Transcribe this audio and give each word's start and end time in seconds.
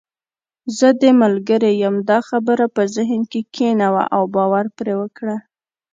زه 0.77 0.87
دې 1.01 1.11
ملګرې 1.21 1.71
یم، 1.83 1.95
دا 2.09 2.19
خبره 2.29 2.65
په 2.75 2.81
ذهن 2.95 3.21
کې 3.31 3.41
کښېنوه 3.53 4.03
او 4.15 4.23
باور 4.35 4.65
پرې 4.77 4.93
وکړه. 5.01 5.37